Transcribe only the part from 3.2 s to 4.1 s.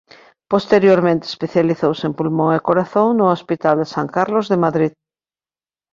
Hospital de San